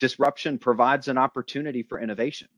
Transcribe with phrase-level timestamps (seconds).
[0.00, 2.48] Disruption provides an opportunity for innovation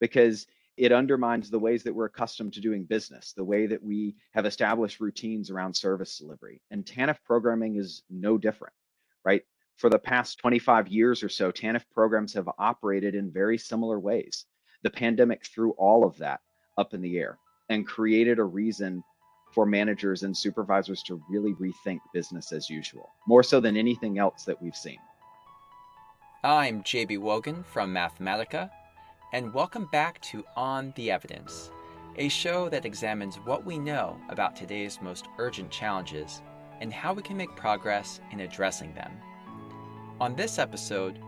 [0.00, 4.16] because it undermines the ways that we're accustomed to doing business, the way that we
[4.32, 6.62] have established routines around service delivery.
[6.70, 8.74] And TANF programming is no different,
[9.24, 9.42] right?
[9.76, 14.46] For the past 25 years or so, TANF programs have operated in very similar ways.
[14.82, 16.40] The pandemic threw all of that
[16.78, 17.38] up in the air
[17.68, 19.02] and created a reason
[19.52, 24.44] for managers and supervisors to really rethink business as usual, more so than anything else
[24.44, 24.98] that we've seen.
[26.42, 28.70] I'm JB Wogan from Mathematica,
[29.34, 31.70] and welcome back to On the Evidence,
[32.16, 36.40] a show that examines what we know about today's most urgent challenges
[36.80, 39.12] and how we can make progress in addressing them.
[40.18, 41.18] On this episode,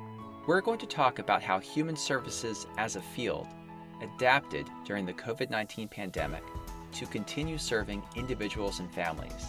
[0.46, 3.48] we're going to talk about how human services as a field
[4.00, 6.42] adapted during the COVID 19 pandemic
[6.92, 9.48] to continue serving individuals and families,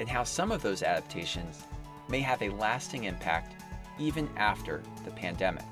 [0.00, 1.64] and how some of those adaptations
[2.08, 3.56] may have a lasting impact
[3.98, 5.64] even after the pandemic.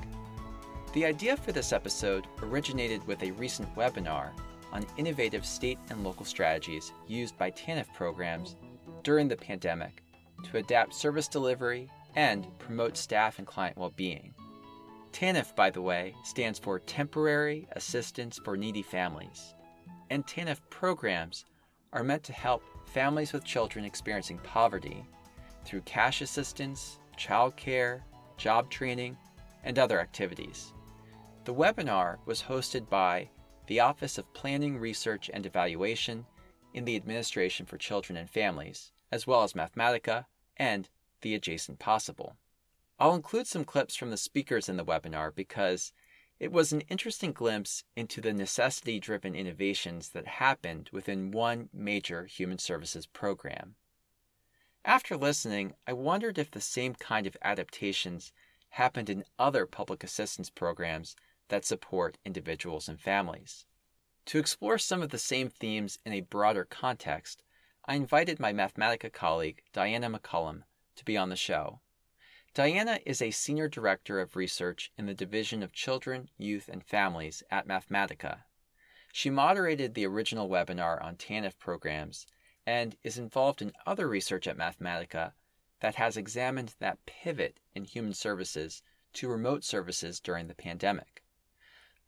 [0.93, 4.31] The idea for this episode originated with a recent webinar
[4.73, 8.57] on innovative state and local strategies used by TANF programs
[9.03, 10.03] during the pandemic
[10.45, 14.35] to adapt service delivery and promote staff and client well being.
[15.13, 19.55] TANF, by the way, stands for Temporary Assistance for Needy Families
[20.13, 21.47] and TANF programs
[21.95, 25.07] are meant to help families with children experiencing poverty
[25.65, 28.03] through cash assistance, childcare,
[28.37, 29.17] job training,
[29.65, 30.73] and other activities.
[31.45, 33.31] The webinar was hosted by
[33.67, 36.27] the Office of Planning, Research, and Evaluation
[36.75, 40.89] in the Administration for Children and Families, as well as Mathematica and
[41.21, 42.37] the Adjacent Possible.
[42.99, 45.93] I'll include some clips from the speakers in the webinar because
[46.39, 52.27] it was an interesting glimpse into the necessity driven innovations that happened within one major
[52.27, 53.77] human services program.
[54.85, 58.33] After listening, I wondered if the same kind of adaptations
[58.71, 61.15] happened in other public assistance programs
[61.49, 63.65] that support individuals and families.
[64.27, 67.43] To explore some of the same themes in a broader context,
[67.85, 70.63] I invited my Mathematica colleague, Diana McCallum,
[70.97, 71.81] to be on the show.
[72.55, 77.43] Diana is a Senior Director of Research in the Division of Children, Youth, and Families
[77.51, 78.43] at Mathematica.
[79.13, 82.27] She moderated the original webinar on TANF programs
[82.67, 85.33] and is involved in other research at Mathematica
[85.81, 91.23] that has examined that pivot in human services to remote services during the pandemic.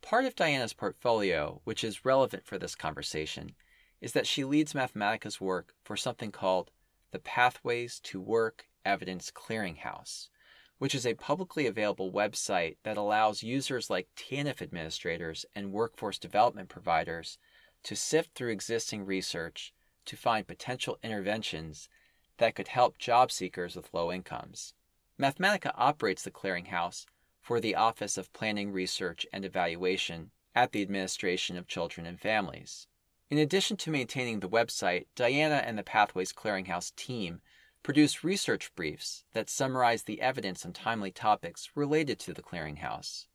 [0.01, 3.55] Part of Diana's portfolio, which is relevant for this conversation,
[4.01, 6.71] is that she leads Mathematica's work for something called
[7.11, 10.29] the Pathways to Work Evidence Clearinghouse,
[10.77, 16.69] which is a publicly available website that allows users like TANF administrators and workforce development
[16.69, 17.37] providers
[17.83, 19.73] to sift through existing research
[20.05, 21.89] to find potential interventions
[22.37, 24.73] that could help job seekers with low incomes.
[25.19, 27.05] Mathematica operates the clearinghouse
[27.41, 32.87] for the Office of Planning, Research, and Evaluation at the Administration of Children and Families.
[33.29, 37.41] In addition to maintaining the website, Diana and the Pathways Clearinghouse team
[37.83, 43.27] produce research briefs that summarize the evidence on timely topics related to the clearinghouse.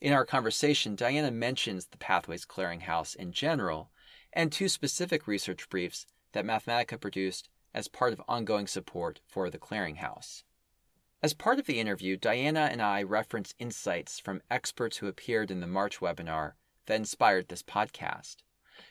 [0.00, 3.90] In our conversation, Diana mentions the Pathways Clearinghouse in general
[4.32, 9.58] and two specific research briefs that Mathematica produced as part of ongoing support for the
[9.58, 10.42] clearinghouse.
[11.22, 15.60] As part of the interview, Diana and I reference insights from experts who appeared in
[15.60, 16.52] the March webinar
[16.86, 18.36] that inspired this podcast.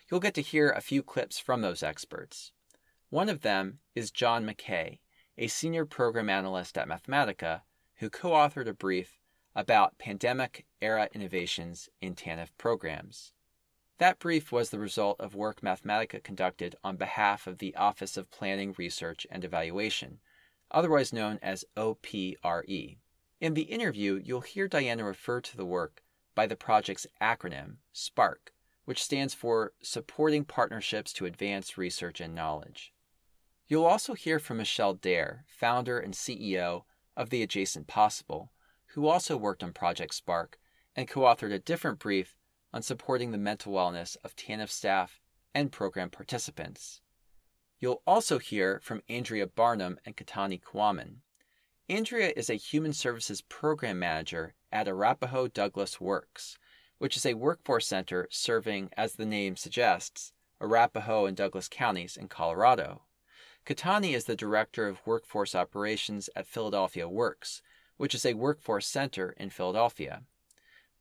[0.09, 2.51] You'll get to hear a few clips from those experts.
[3.09, 4.99] One of them is John McKay,
[5.37, 7.61] a senior program analyst at Mathematica,
[7.97, 9.19] who co authored a brief
[9.55, 13.33] about pandemic era innovations in TANF programs.
[13.97, 18.29] That brief was the result of work Mathematica conducted on behalf of the Office of
[18.29, 20.19] Planning, Research, and Evaluation,
[20.69, 22.97] otherwise known as OPRE.
[23.39, 28.53] In the interview, you'll hear Diana refer to the work by the project's acronym, SPARK,
[28.83, 32.93] which stands for Supporting Partnerships to Advance Research and Knowledge.
[33.67, 36.83] You'll also hear from Michelle Derr, founder and CEO
[37.15, 38.51] of The Adjacent Possible,
[38.87, 40.59] who also worked on Project Spark
[40.97, 42.35] and co authored a different brief
[42.75, 45.21] on supporting the mental wellness of TANF staff
[45.53, 46.99] and program participants.
[47.79, 51.21] You'll also hear from Andrea Barnum and Katani Kwaman.
[51.87, 56.57] Andrea is a Human Services Program Manager at Arapahoe Douglas Works,
[56.97, 62.27] which is a workforce center serving, as the name suggests, Arapahoe and Douglas counties in
[62.27, 63.03] Colorado.
[63.65, 67.61] Katani is the Director of Workforce Operations at Philadelphia Works,
[67.95, 70.23] which is a workforce center in Philadelphia.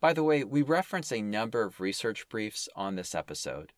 [0.05, 3.73] By the way, we reference a number of research briefs on this episode.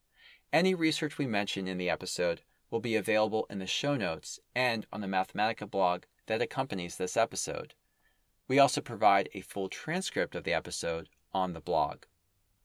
[0.53, 4.89] Any research we mention in the episode will be available in the show notes and
[4.93, 7.75] on the Mathematica blog that accompanies this episode.
[8.49, 12.07] We also provide a full transcript of the episode on the blog.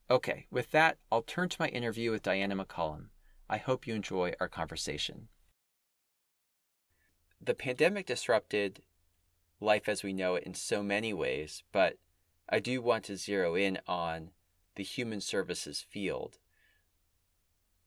[0.10, 3.10] Okay, with that, I'll turn to my interview with Diana McCallum.
[3.48, 5.28] I hope you enjoy our conversation.
[7.40, 8.82] The pandemic disrupted
[9.60, 11.98] life as we know it in so many ways, but
[12.52, 14.32] I do want to zero in on
[14.76, 16.38] the human services field.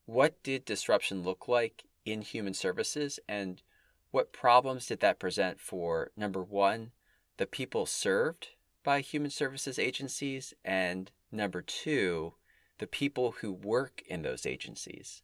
[0.06, 3.62] What did disruption look like in human services, and
[4.10, 6.92] what problems did that present for number one,
[7.36, 8.48] the people served
[8.82, 12.34] by human services agencies, and number two,
[12.78, 15.22] the people who work in those agencies?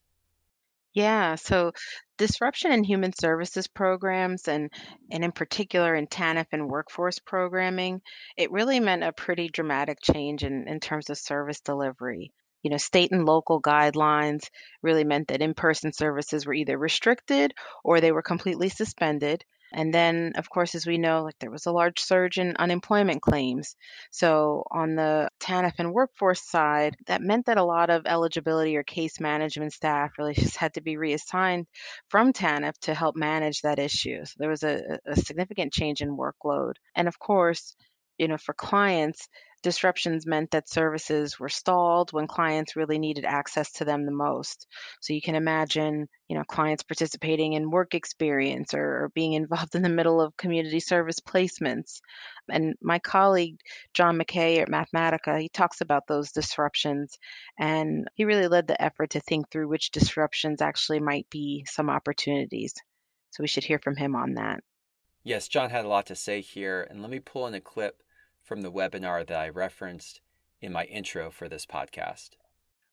[0.94, 1.72] Yeah, so
[2.16, 4.70] disruption in human services programs and
[5.10, 8.02] and in particular in TANF and workforce programming,
[8.36, 12.32] it really meant a pretty dramatic change in, in terms of service delivery.
[12.62, 14.48] You know, state and local guidelines
[14.80, 17.52] really meant that in-person services were either restricted
[17.82, 19.44] or they were completely suspended.
[19.72, 23.22] And then, of course, as we know, like there was a large surge in unemployment
[23.22, 23.76] claims.
[24.10, 28.82] So on the TANF and workforce side, that meant that a lot of eligibility or
[28.82, 31.66] case management staff really just had to be reassigned
[32.08, 34.24] from TANF to help manage that issue.
[34.24, 36.74] So there was a, a significant change in workload.
[36.94, 37.76] And of course,
[38.20, 39.28] you know, for clients,
[39.62, 44.66] disruptions meant that services were stalled when clients really needed access to them the most.
[45.00, 49.74] So you can imagine, you know, clients participating in work experience or, or being involved
[49.74, 52.00] in the middle of community service placements.
[52.50, 53.56] And my colleague
[53.94, 57.16] John McKay at Mathematica, he talks about those disruptions,
[57.58, 61.88] and he really led the effort to think through which disruptions actually might be some
[61.88, 62.74] opportunities.
[63.30, 64.60] So we should hear from him on that.
[65.22, 68.02] Yes, John had a lot to say here, and let me pull in a clip
[68.42, 70.20] from the webinar that I referenced
[70.60, 72.30] in my intro for this podcast.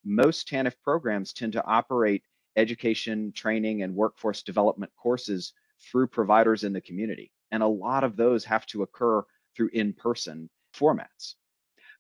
[0.04, 2.24] Most TANF programs tend to operate
[2.56, 7.32] education, training, and workforce development courses through providers in the community.
[7.52, 9.24] And a lot of those have to occur
[9.56, 11.36] through in person formats.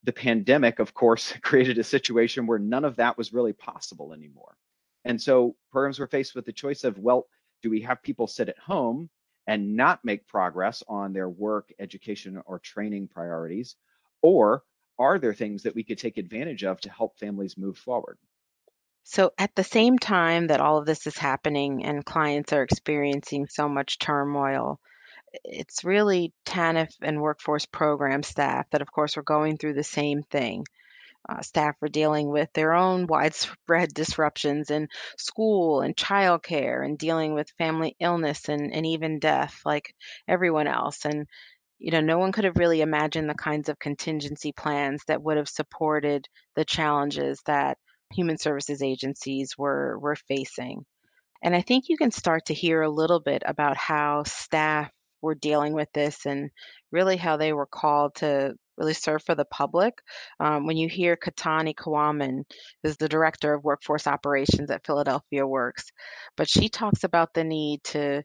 [0.03, 4.57] The pandemic, of course, created a situation where none of that was really possible anymore.
[5.05, 7.27] And so programs were faced with the choice of, well,
[7.61, 9.09] do we have people sit at home
[9.47, 13.75] and not make progress on their work, education, or training priorities?
[14.21, 14.63] Or
[14.99, 18.17] are there things that we could take advantage of to help families move forward?
[19.03, 23.47] So, at the same time that all of this is happening and clients are experiencing
[23.47, 24.81] so much turmoil,
[25.45, 30.23] it's really TANF and workforce program staff that, of course, are going through the same
[30.23, 30.65] thing
[31.29, 34.87] uh, staff are dealing with their own widespread disruptions in
[35.17, 39.93] school and childcare and dealing with family illness and, and even death like
[40.27, 41.05] everyone else.
[41.05, 41.27] And,
[41.79, 45.37] you know, no one could have really imagined the kinds of contingency plans that would
[45.37, 47.77] have supported the challenges that
[48.13, 50.85] human services agencies were, were facing.
[51.43, 54.89] And I think you can start to hear a little bit about how staff
[55.21, 56.49] were dealing with this and
[56.91, 60.01] really how they were called to really serve for the public.
[60.39, 62.43] Um, when you hear Katani Kawaman,
[62.83, 65.91] who's the director of workforce operations at Philadelphia Works,
[66.35, 68.23] but she talks about the need to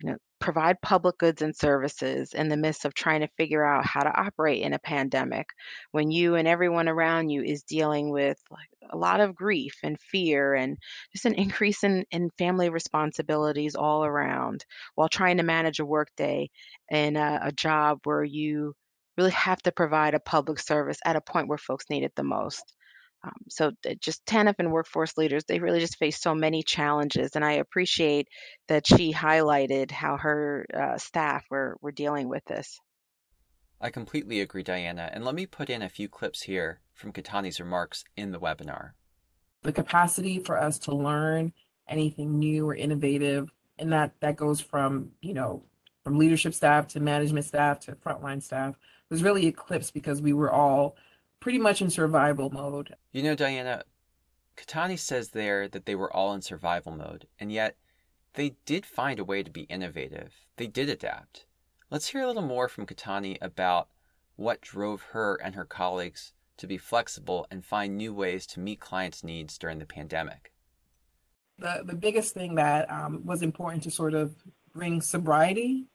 [0.00, 3.86] you know, provide public goods and services in the midst of trying to figure out
[3.86, 5.46] how to operate in a pandemic
[5.92, 9.98] when you and everyone around you is dealing with like a lot of grief and
[9.98, 10.76] fear and
[11.12, 14.64] just an increase in, in family responsibilities all around
[14.94, 16.50] while trying to manage a workday
[16.90, 18.74] and a, a job where you
[19.16, 22.22] really have to provide a public service at a point where folks need it the
[22.22, 22.74] most.
[23.24, 27.44] Um, so just TANF and workforce leaders, they really just face so many challenges, and
[27.44, 28.28] I appreciate
[28.68, 32.78] that she highlighted how her uh, staff were were dealing with this.
[33.80, 37.60] I completely agree, Diana, and let me put in a few clips here from Katani's
[37.60, 38.92] remarks in the webinar.
[39.62, 41.52] The capacity for us to learn
[41.88, 45.64] anything new or innovative, and that that goes from you know
[46.04, 48.76] from leadership staff to management staff to frontline staff
[49.10, 50.96] was really eclipsed because we were all
[51.40, 52.94] pretty much in survival mode.
[53.12, 53.84] You know, Diana,
[54.56, 57.76] Katani says there that they were all in survival mode, and yet
[58.34, 60.32] they did find a way to be innovative.
[60.56, 61.46] They did adapt.
[61.90, 63.88] Let's hear a little more from Katani about
[64.36, 68.80] what drove her and her colleagues to be flexible and find new ways to meet
[68.80, 70.52] clients' needs during the pandemic.
[71.58, 74.34] The, the biggest thing that um, was important to sort of
[74.74, 75.86] bring sobriety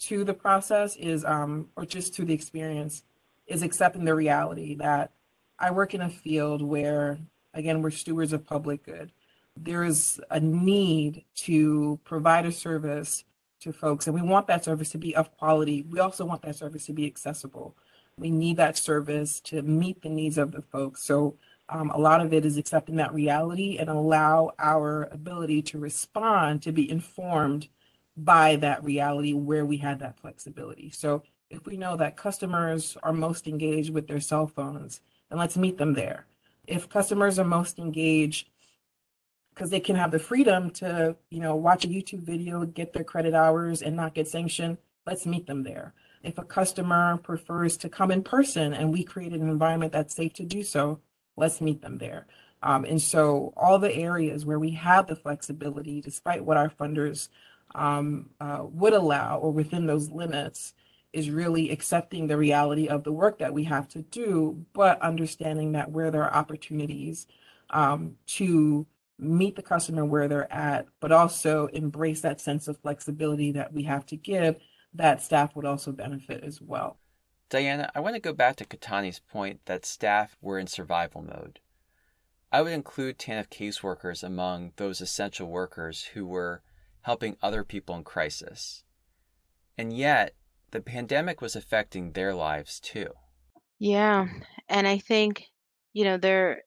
[0.00, 3.02] to the process is, um, or just to the experience,
[3.46, 5.12] is accepting the reality that
[5.58, 7.18] I work in a field where,
[7.54, 9.12] again, we're stewards of public good.
[9.56, 13.24] There is a need to provide a service
[13.60, 15.82] to folks, and we want that service to be of quality.
[15.82, 17.74] We also want that service to be accessible.
[18.16, 21.02] We need that service to meet the needs of the folks.
[21.02, 21.36] So
[21.68, 26.62] um, a lot of it is accepting that reality and allow our ability to respond
[26.62, 27.68] to be informed
[28.24, 30.90] by that reality where we had that flexibility.
[30.90, 35.56] So If we know that customers are most engaged with their cell phones, then let's
[35.56, 36.26] meet them there.
[36.66, 38.48] If customers are most engaged
[39.54, 43.04] because they can have the freedom to, you know, watch a YouTube video, get their
[43.04, 45.94] credit hours and not get sanctioned, let's meet them there.
[46.22, 50.34] If a customer prefers to come in person and we created an environment that's safe
[50.34, 51.00] to do so,
[51.36, 52.26] let's meet them there.
[52.62, 57.28] Um, and so all the areas where we have the flexibility, despite what our funders
[57.74, 60.74] um, uh, would allow or within those limits,
[61.12, 65.72] is really accepting the reality of the work that we have to do, but understanding
[65.72, 67.26] that where there are opportunities
[67.70, 68.86] um, to
[69.18, 73.82] meet the customer where they're at, but also embrace that sense of flexibility that we
[73.84, 74.56] have to give,
[74.94, 76.98] that staff would also benefit as well.
[77.50, 81.60] Diana, I want to go back to Katani's point that staff were in survival mode.
[82.52, 86.62] I would include TANF caseworkers among those essential workers who were
[87.02, 88.82] helping other people in crisis.
[89.76, 90.34] And yet,
[90.70, 93.12] the pandemic was affecting their lives too.
[93.78, 94.26] Yeah,
[94.68, 95.44] and I think
[95.92, 96.62] you know there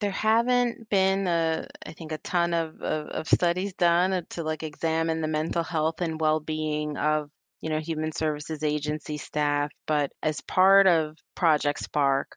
[0.00, 4.62] there haven't been a I think a ton of, of, of studies done to like
[4.62, 10.40] examine the mental health and well-being of you know human services agency staff, but as
[10.40, 12.36] part of Project Spark,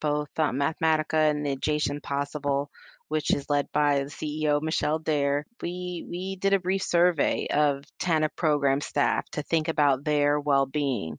[0.00, 2.70] both uh, Mathematica and the Adjacent Possible
[3.08, 7.84] which is led by the CEO Michelle Derr, we we did a brief survey of
[8.00, 11.18] TANF program staff to think about their well-being,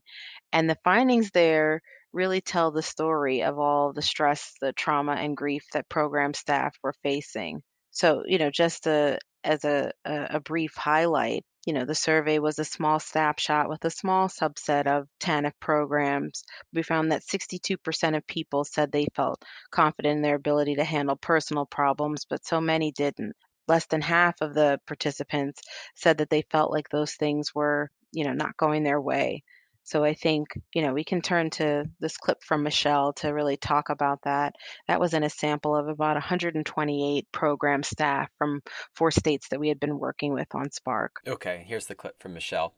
[0.52, 1.80] and the findings there
[2.12, 6.74] really tell the story of all the stress, the trauma, and grief that program staff
[6.82, 7.62] were facing.
[7.90, 12.58] So, you know, just a, as a, a brief highlight, you know, the survey was
[12.58, 16.44] a small snapshot with a small subset of TANF programs.
[16.72, 21.16] We found that 62% of people said they felt confident in their ability to handle
[21.16, 23.34] personal problems, but so many didn't.
[23.66, 25.60] Less than half of the participants
[25.94, 29.42] said that they felt like those things were, you know, not going their way.
[29.88, 33.56] So I think, you know, we can turn to this clip from Michelle to really
[33.56, 34.54] talk about that.
[34.86, 38.60] That was in a sample of about 128 program staff from
[38.94, 41.16] four states that we had been working with on Spark.
[41.26, 42.74] Okay, here's the clip from Michelle.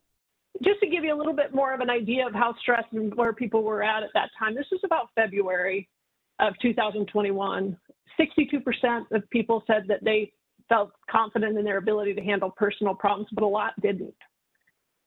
[0.63, 3.13] Just to give you a little bit more of an idea of how stressed and
[3.17, 5.89] where people were at at that time, this was about February
[6.39, 7.77] of 2021.
[8.21, 10.33] 62% of people said that they
[10.69, 14.15] felt confident in their ability to handle personal problems, but a lot didn't.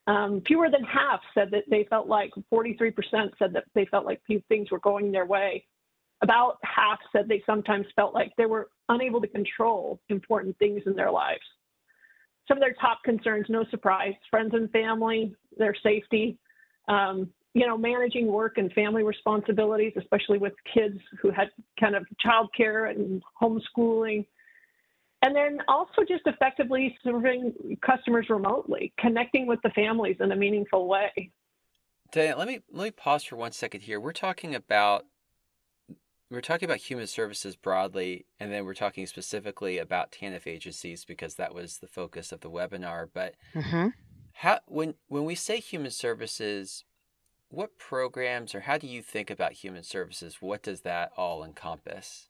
[0.05, 2.93] Um, fewer than half said that they felt like 43%
[3.39, 5.65] said that they felt like things were going their way.
[6.21, 10.95] About half said they sometimes felt like they were unable to control important things in
[10.95, 11.41] their lives.
[12.47, 16.37] Some of their top concerns, no surprise, friends and family, their safety,
[16.89, 22.05] um, you know, managing work and family responsibilities, especially with kids who had kind of
[22.25, 24.25] childcare and homeschooling,
[25.23, 30.87] and then also just effectively serving customers remotely, connecting with the families in a meaningful
[30.87, 31.31] way.
[32.11, 33.99] Dan, let me let me pause for one second here.
[33.99, 35.05] We're talking about
[36.29, 41.35] we're talking about human services broadly, and then we're talking specifically about TANF agencies because
[41.35, 43.07] that was the focus of the webinar.
[43.11, 43.87] But mm-hmm.
[44.33, 46.83] how when when we say human services,
[47.47, 50.37] what programs or how do you think about human services?
[50.41, 52.27] What does that all encompass?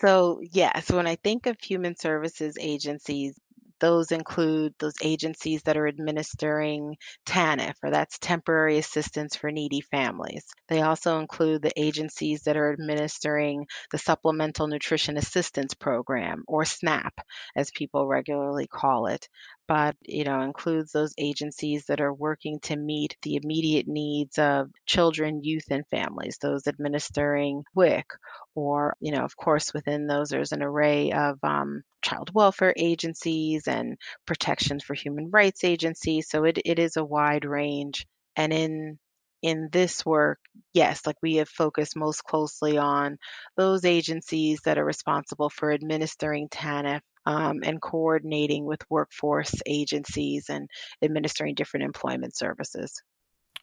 [0.00, 3.38] So, yes, when I think of human services agencies,
[3.80, 10.44] those include those agencies that are administering TANF, or that's Temporary Assistance for Needy Families.
[10.68, 17.14] They also include the agencies that are administering the Supplemental Nutrition Assistance Program, or SNAP,
[17.54, 19.28] as people regularly call it
[19.68, 24.70] but you know includes those agencies that are working to meet the immediate needs of
[24.86, 26.38] children, youth, and families.
[26.40, 28.06] Those administering WIC,
[28.54, 33.68] or you know, of course, within those there's an array of um, child welfare agencies
[33.68, 36.28] and protections for human rights agencies.
[36.28, 38.06] So it, it is a wide range.
[38.36, 38.98] And in
[39.42, 40.40] in this work,
[40.74, 43.18] yes, like we have focused most closely on
[43.56, 50.70] those agencies that are responsible for administering TANF um, and coordinating with workforce agencies and
[51.02, 53.02] administering different employment services.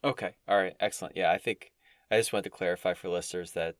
[0.03, 0.35] Okay.
[0.47, 0.75] All right.
[0.79, 1.17] Excellent.
[1.17, 1.71] Yeah, I think
[2.11, 3.75] I just wanted to clarify for listeners that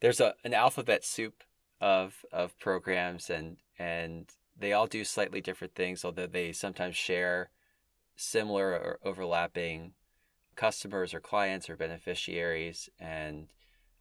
[0.00, 1.44] there's a an alphabet soup
[1.80, 7.50] of of programs and and they all do slightly different things, although they sometimes share
[8.16, 9.92] similar or overlapping
[10.56, 13.46] customers or clients or beneficiaries and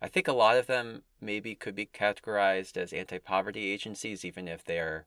[0.02, 4.66] I think a lot of them maybe could be categorized as anti-poverty agencies even if
[4.66, 5.06] they're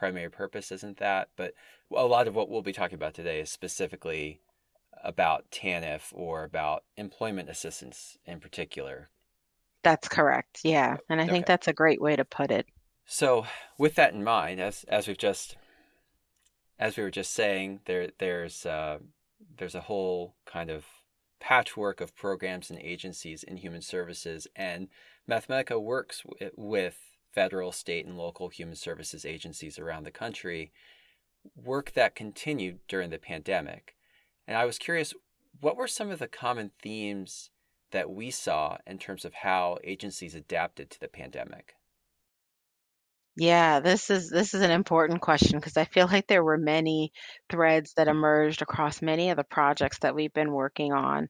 [0.00, 1.28] primary purpose isn't that.
[1.36, 1.52] But
[1.94, 4.40] a lot of what we'll be talking about today is specifically
[5.04, 9.10] about TANF or about employment assistance in particular.
[9.82, 10.60] That's correct.
[10.64, 10.96] Yeah.
[11.10, 12.66] And I think that's a great way to put it.
[13.04, 15.56] So, with that in mind, as as we've just
[16.78, 18.98] as we were just saying, there there's uh,
[19.58, 20.86] there's a whole kind of
[21.40, 24.88] patchwork of programs and agencies in human services, and
[25.28, 26.98] Mathematica works w- with
[27.32, 30.72] federal, state, and local human services agencies around the country,
[31.54, 33.96] work that continued during the pandemic.
[34.46, 35.14] And I was curious,
[35.60, 37.50] what were some of the common themes
[37.92, 41.74] that we saw in terms of how agencies adapted to the pandemic?
[43.36, 47.12] Yeah, this is this is an important question because I feel like there were many
[47.48, 51.28] threads that emerged across many of the projects that we've been working on.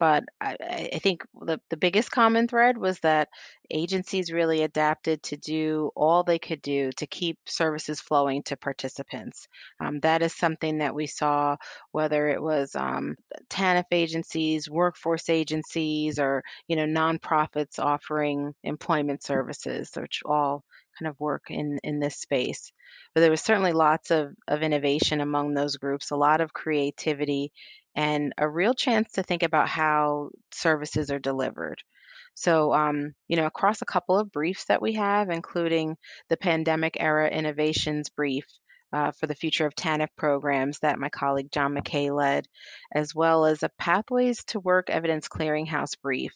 [0.00, 0.56] But I,
[0.94, 3.28] I think the, the biggest common thread was that
[3.70, 9.46] agencies really adapted to do all they could do to keep services flowing to participants.
[9.78, 11.56] Um, that is something that we saw,
[11.92, 13.14] whether it was um,
[13.50, 20.64] TANF agencies, workforce agencies, or you know nonprofits offering employment services, which all
[20.98, 22.72] kind of work in in this space.
[23.14, 27.52] But there was certainly lots of of innovation among those groups, a lot of creativity,
[27.94, 31.82] and a real chance to think about how services are delivered.
[32.34, 35.96] So, um, you know, across a couple of briefs that we have, including
[36.28, 38.46] the pandemic era innovations brief
[38.92, 42.46] uh, for the future of TANF programs that my colleague John McKay led,
[42.94, 46.32] as well as a Pathways to Work Evidence Clearinghouse brief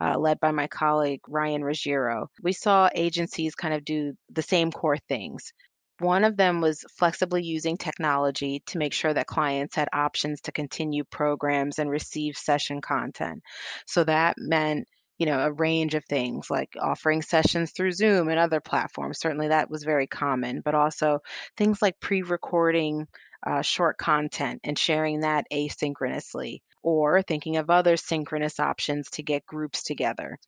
[0.00, 2.28] uh, led by my colleague Ryan Ruggiero.
[2.42, 5.52] We saw agencies kind of do the same core things.
[6.00, 10.52] One of them was flexibly using technology to make sure that clients had options to
[10.52, 13.42] continue programs and receive session content.
[13.86, 18.38] So that meant you know, a range of things like offering sessions through Zoom and
[18.38, 19.20] other platforms.
[19.20, 21.20] Certainly that was very common, but also
[21.56, 23.06] things like pre recording
[23.46, 29.46] uh, short content and sharing that asynchronously, or thinking of other synchronous options to get
[29.46, 30.38] groups together.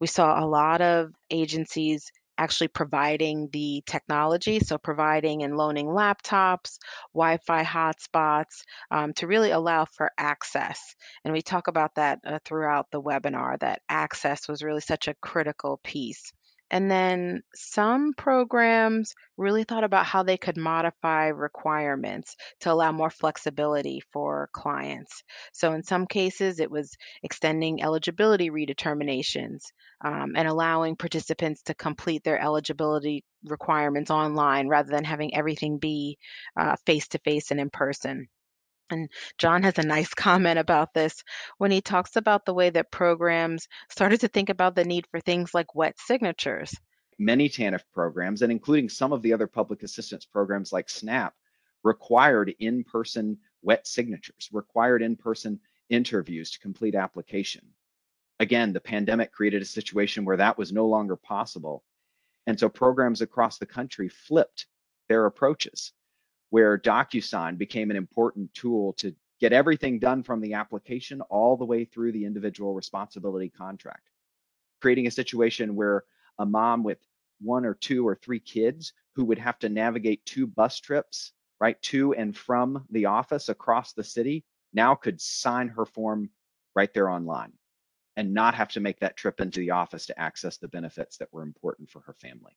[0.00, 6.78] We saw a lot of agencies actually providing the technology, so providing and loaning laptops,
[7.14, 10.94] Wi Fi hotspots um, to really allow for access.
[11.24, 15.14] And we talk about that uh, throughout the webinar, that access was really such a
[15.14, 16.32] critical piece.
[16.72, 23.10] And then some programs really thought about how they could modify requirements to allow more
[23.10, 25.22] flexibility for clients.
[25.52, 29.66] So, in some cases, it was extending eligibility redeterminations
[30.04, 36.18] um, and allowing participants to complete their eligibility requirements online rather than having everything be
[36.86, 38.28] face to face and in person.
[38.90, 41.22] And John has a nice comment about this
[41.58, 45.20] when he talks about the way that programs started to think about the need for
[45.20, 46.74] things like wet signatures.
[47.18, 51.34] Many TANF programs, and including some of the other public assistance programs like SNAP,
[51.82, 57.66] required in person wet signatures, required in person interviews to complete application.
[58.40, 61.84] Again, the pandemic created a situation where that was no longer possible.
[62.46, 64.66] And so programs across the country flipped
[65.08, 65.92] their approaches
[66.52, 71.64] where DocuSign became an important tool to get everything done from the application all the
[71.64, 74.10] way through the individual responsibility contract,
[74.82, 76.04] creating a situation where
[76.38, 76.98] a mom with
[77.40, 81.80] one or two or three kids who would have to navigate two bus trips, right,
[81.80, 86.28] to and from the office across the city, now could sign her form
[86.76, 87.54] right there online
[88.18, 91.32] and not have to make that trip into the office to access the benefits that
[91.32, 92.52] were important for her family.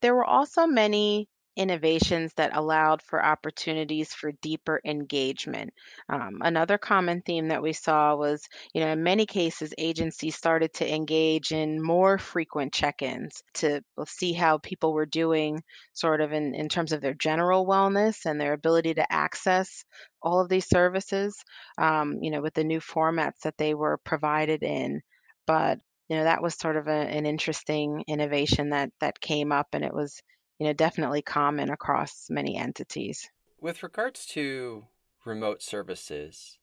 [0.00, 5.72] There were also many innovations that allowed for opportunities for deeper engagement.
[6.08, 10.72] Um, another common theme that we saw was, you know, in many cases, agencies started
[10.74, 15.62] to engage in more frequent check ins to see how people were doing,
[15.92, 19.84] sort of in, in terms of their general wellness and their ability to access
[20.22, 21.36] all of these services,
[21.78, 25.02] um, you know, with the new formats that they were provided in.
[25.46, 29.68] But you know that was sort of a, an interesting innovation that that came up
[29.72, 30.20] and it was
[30.58, 33.28] you know, definitely common across many entities.
[33.60, 34.86] With regards to
[35.24, 36.58] remote services,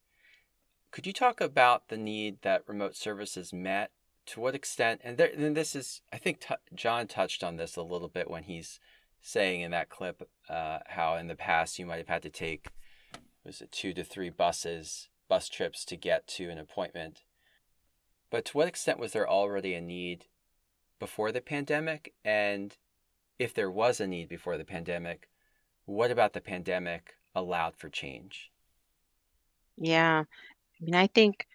[0.91, 3.91] could you talk about the need that remote services met?
[4.28, 5.02] To what extent?
[5.04, 8.30] And, there, and this is, I think t- John touched on this a little bit
[8.30, 8.80] when he's
[9.21, 12.67] saying in that clip uh, how in the past you might have had to take
[13.43, 17.23] was it two to three buses, bus trips to get to an appointment.
[18.30, 20.25] But to what extent was there already a need
[20.99, 22.13] before the pandemic?
[22.23, 22.78] And
[23.39, 25.30] if there was a need before the pandemic,
[25.86, 28.52] what about the pandemic allowed for change?
[29.78, 30.23] Yeah.
[30.23, 31.47] I mean, I think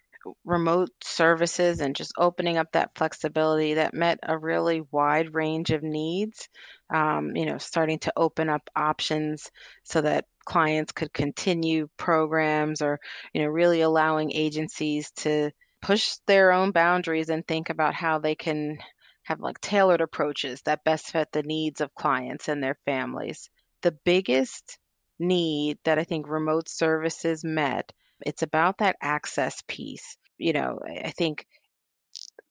[0.44, 5.82] remote services and just opening up that flexibility that met a really wide range of
[5.82, 6.48] needs.
[6.88, 9.50] Um, you know, starting to open up options
[9.82, 13.00] so that clients could continue programs or,
[13.32, 15.50] you know, really allowing agencies to
[15.82, 18.78] push their own boundaries and think about how they can
[19.24, 23.50] have like tailored approaches that best fit the needs of clients and their families.
[23.82, 24.78] The biggest
[25.18, 27.92] need that I think remote services met,
[28.24, 30.16] it's about that access piece.
[30.38, 31.46] you know, I think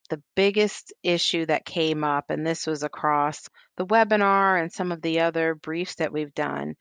[0.10, 5.02] the biggest issue that came up, and this was across the webinar and some of
[5.02, 6.76] the other briefs that we've done,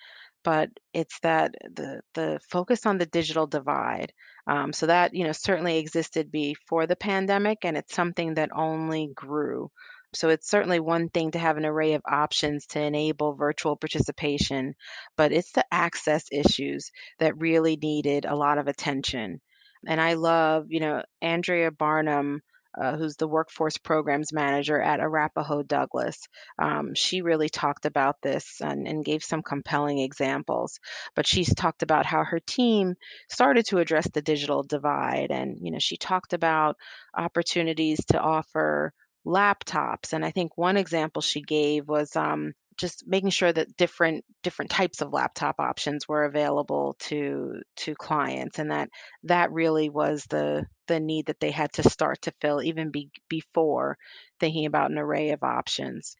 [0.44, 4.12] but it's that the the focus on the digital divide.
[4.46, 9.10] Um, so that you know certainly existed before the pandemic, and it's something that only
[9.14, 9.70] grew.
[10.14, 14.74] So it's certainly one thing to have an array of options to enable virtual participation,
[15.16, 19.40] but it's the access issues that really needed a lot of attention.
[19.86, 22.42] And I love, you know, Andrea Barnum
[22.80, 26.18] uh, who's the workforce programs manager at Arapahoe Douglas.
[26.58, 30.80] Um, she really talked about this and, and gave some compelling examples.
[31.14, 32.94] But she's talked about how her team
[33.28, 36.76] started to address the digital divide, and you know she talked about
[37.14, 38.92] opportunities to offer
[39.26, 40.12] laptops.
[40.12, 44.70] And I think one example she gave was um, just making sure that different different
[44.70, 48.88] types of laptop options were available to to clients and that
[49.24, 53.10] that really was the the need that they had to start to fill even be,
[53.28, 53.96] before
[54.40, 56.16] thinking about an array of options.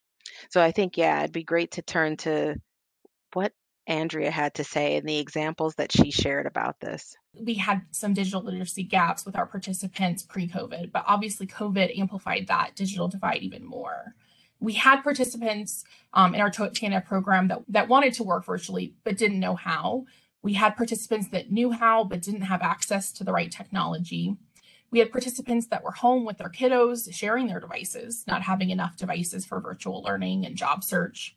[0.50, 2.56] So i think yeah it'd be great to turn to
[3.32, 3.52] what
[3.86, 7.16] andrea had to say and the examples that she shared about this.
[7.34, 12.76] We had some digital literacy gaps with our participants pre-covid but obviously covid amplified that
[12.76, 14.14] digital divide even more
[14.62, 19.18] we had participants um, in our TANF program that, that wanted to work virtually but
[19.18, 20.06] didn't know how.
[20.40, 24.36] We had participants that knew how but didn't have access to the right technology.
[24.90, 28.96] We had participants that were home with their kiddos, sharing their devices, not having enough
[28.96, 31.36] devices for virtual learning and job search.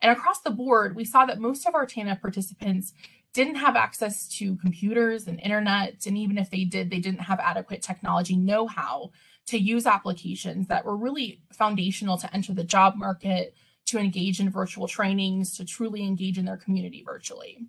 [0.00, 2.92] And across the board, we saw that most of our TANF participants
[3.32, 6.06] didn't have access to computers and internet.
[6.06, 9.10] And even if they did, they didn't have adequate technology know how
[9.46, 13.54] to use applications that were really foundational to enter the job market,
[13.86, 17.66] to engage in virtual trainings, to truly engage in their community virtually.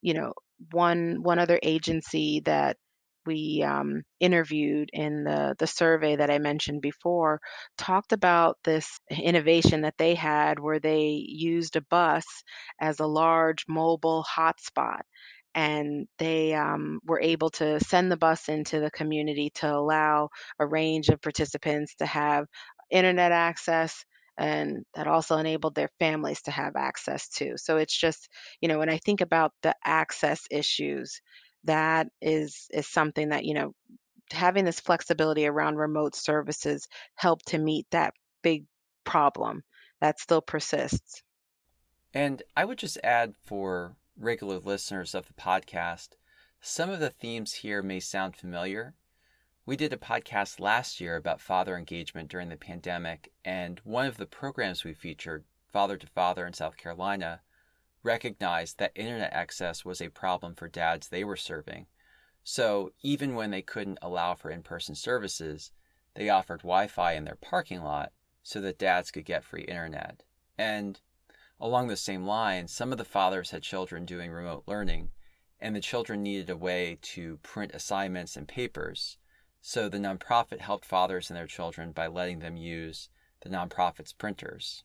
[0.00, 0.32] You know,
[0.70, 2.76] one one other agency that
[3.26, 7.40] we um, interviewed in the, the survey that I mentioned before
[7.78, 12.24] talked about this innovation that they had where they used a bus
[12.80, 15.02] as a large mobile hotspot
[15.54, 20.66] and they um, were able to send the bus into the community to allow a
[20.66, 22.46] range of participants to have
[22.90, 24.04] internet access
[24.38, 28.28] and that also enabled their families to have access to so it's just
[28.60, 31.20] you know when i think about the access issues
[31.64, 33.72] that is is something that you know
[34.30, 38.64] having this flexibility around remote services help to meet that big
[39.04, 39.62] problem
[40.00, 41.22] that still persists.
[42.14, 46.10] And i would just add for regular listeners of the podcast,
[46.60, 48.94] some of the themes here may sound familiar.
[49.64, 54.16] We did a podcast last year about father engagement during the pandemic, and one of
[54.16, 57.40] the programs we featured, Father to Father in South Carolina,
[58.02, 61.86] recognized that internet access was a problem for dads they were serving.
[62.44, 65.70] So even when they couldn't allow for in person services,
[66.14, 70.24] they offered Wi Fi in their parking lot so that dads could get free internet.
[70.58, 71.00] And
[71.62, 75.12] Along the same line, some of the fathers had children doing remote learning,
[75.60, 79.16] and the children needed a way to print assignments and papers.
[79.60, 83.10] So the nonprofit helped fathers and their children by letting them use
[83.42, 84.82] the nonprofit's printers.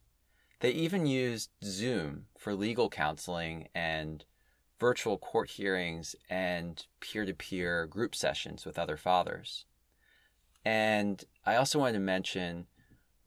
[0.60, 4.24] They even used Zoom for legal counseling and
[4.80, 9.66] virtual court hearings and peer to peer group sessions with other fathers.
[10.64, 12.68] And I also wanted to mention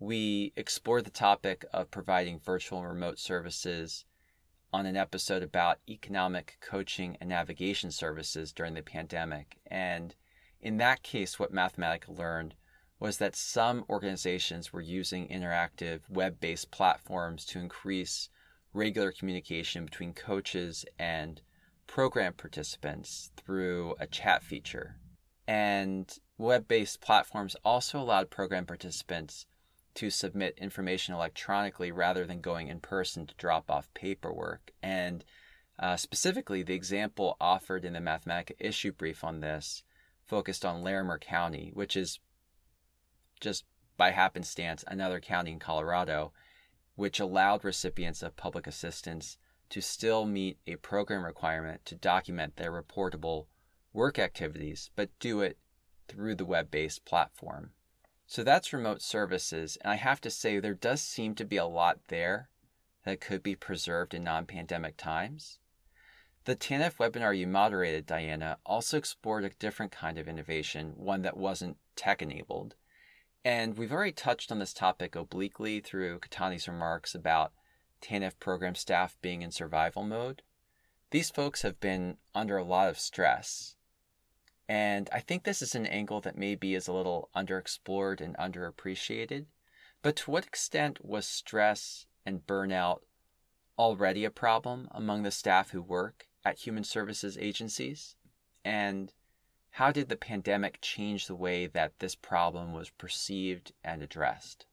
[0.01, 4.07] we explored the topic of providing virtual and remote services
[4.73, 9.59] on an episode about economic coaching and navigation services during the pandemic.
[9.67, 10.15] And
[10.61, 12.55] in that case, what Mathematica learned
[12.99, 18.31] was that some organizations were using interactive web based platforms to increase
[18.73, 21.43] regular communication between coaches and
[21.87, 24.97] program participants through a chat feature.
[25.47, 29.45] And web based platforms also allowed program participants
[29.95, 34.73] to submit information electronically rather than going in person to drop off paperwork.
[34.83, 35.25] And
[35.79, 39.83] uh, specifically, the example offered in the Mathematica issue brief on this
[40.27, 42.21] focused on Larimer County, which is
[43.41, 43.65] just
[43.97, 46.33] by happenstance another county in Colorado,
[46.95, 49.39] which allowed recipients of public assistance
[49.71, 53.47] to still meet a program requirement to document their reportable
[53.93, 55.59] work activities, but do it
[56.09, 57.71] through the web based platform.
[58.31, 59.77] So that's remote services.
[59.81, 62.49] And I have to say, there does seem to be a lot there
[63.05, 65.59] that could be preserved in non pandemic times.
[66.45, 71.37] The TANF webinar you moderated, Diana, also explored a different kind of innovation, one that
[71.37, 72.77] wasn't tech enabled.
[73.45, 77.53] And we've already touched on this topic obliquely through Katani's remarks about
[78.01, 80.43] TANF program staff being in survival mode.
[81.11, 83.75] These folks have been under a lot of stress.
[84.71, 89.47] And I think this is an angle that maybe is a little underexplored and underappreciated.
[90.01, 93.01] But to what extent was stress and burnout
[93.77, 98.15] already a problem among the staff who work at human services agencies?
[98.65, 99.13] And
[99.71, 104.67] how did the pandemic change the way that this problem was perceived and addressed?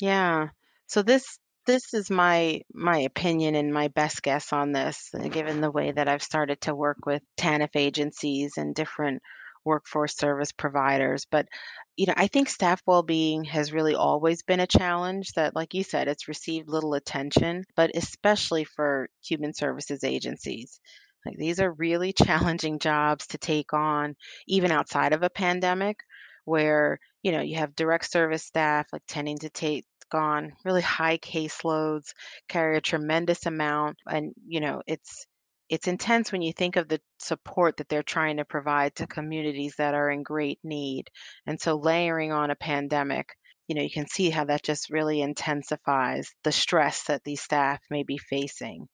[0.00, 0.48] Yeah.
[0.86, 5.60] So this this is my my opinion and my best guess on this, uh, given
[5.60, 9.22] the way that I've started to work with TANF agencies and different
[9.64, 11.26] workforce service providers.
[11.30, 11.48] But
[11.96, 15.84] you know, I think staff well-being has really always been a challenge that, like you
[15.84, 20.80] said, it's received little attention, but especially for human services agencies.
[21.24, 24.16] Like these are really challenging jobs to take on,
[24.48, 25.98] even outside of a pandemic,
[26.44, 31.18] where you know you have direct service staff like tending to take on really high
[31.18, 32.12] caseloads,
[32.48, 35.26] carry a tremendous amount, and you know it's
[35.72, 39.74] it's intense when you think of the support that they're trying to provide to communities
[39.78, 41.08] that are in great need.
[41.46, 43.26] And so layering on a pandemic,
[43.68, 47.80] you know, you can see how that just really intensifies the stress that these staff
[47.88, 48.86] may be facing.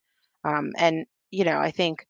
[0.44, 2.07] Um, and you know, I think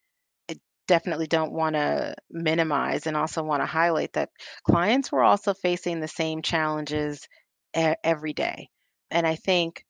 [0.51, 4.29] I definitely don't want to minimize and also want to highlight that
[4.65, 7.27] clients were also facing the same challenges
[7.75, 8.69] every day.
[9.11, 9.85] And I think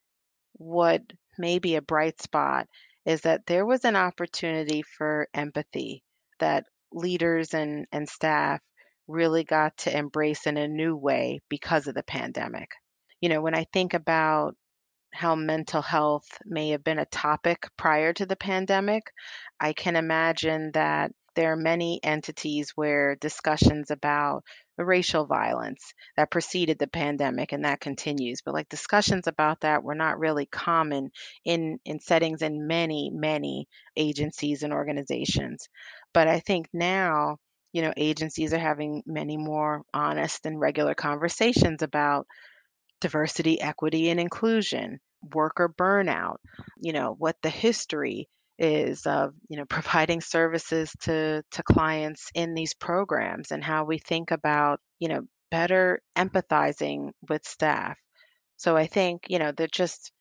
[0.54, 1.02] what
[1.38, 2.66] may be a bright spot
[3.04, 6.02] is that there was an opportunity for empathy
[6.40, 8.60] that leaders and, and staff
[9.06, 12.70] really got to embrace in a new way because of the pandemic.
[13.20, 14.54] You know, when I think about
[15.12, 19.10] how mental health may have been a topic prior to the pandemic,
[19.58, 24.42] I can imagine that there are many entities where discussions about
[24.76, 29.84] the racial violence that preceded the pandemic and that continues but like discussions about that
[29.84, 31.12] were not really common
[31.44, 35.68] in in settings in many many agencies and organizations.
[36.12, 37.36] But i think now
[37.72, 42.26] you know agencies are having many more honest and regular conversations about
[43.00, 44.98] diversity equity and inclusion
[45.32, 46.38] worker burnout
[46.80, 52.54] you know what the history is of you know providing services to to clients in
[52.54, 57.96] these programs and how we think about you know better empathizing with staff.
[58.56, 60.12] So i think you know that just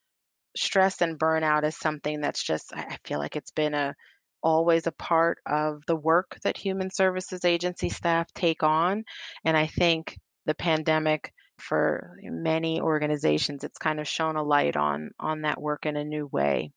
[0.55, 3.95] stress and burnout is something that's just i feel like it's been a
[4.43, 9.03] always a part of the work that human services agency staff take on.
[9.45, 15.09] And i think the pandemic for many organizations it's kind of shown a light on
[15.19, 16.71] on that work in a new way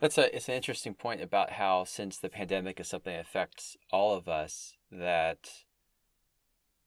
[0.00, 3.76] that's a it's an interesting point about how since the pandemic is something that affects
[3.90, 5.48] all of us that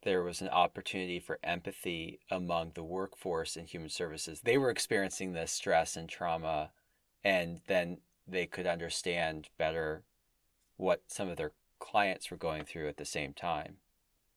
[0.04, 4.41] there was an opportunity for empathy among the workforce in human services.
[4.41, 6.72] They were experiencing this stress and trauma
[7.24, 10.04] and then they could understand better
[10.78, 13.78] what some of their clients were going through at the same time.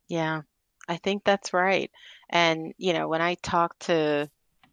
[0.09, 0.43] Yeah.
[0.89, 1.91] I think that's right.
[2.29, 4.29] And you know, when I talk to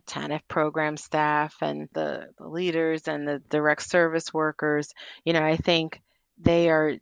[0.09, 4.89] TANF program staff and the, leaders and the direct service workers,
[5.23, 6.01] you know, I think
[6.39, 6.95] they are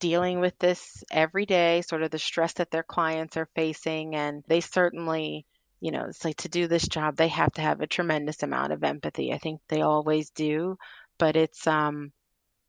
[0.00, 4.16] dealing with this every day, sort of the stress that their clients are facing.
[4.16, 5.46] And they certainly,
[5.80, 8.72] you know, it's like to do this job, they have to have a tremendous amount
[8.72, 9.32] of empathy.
[9.32, 10.76] I think they always do,
[11.18, 12.12] but it's um,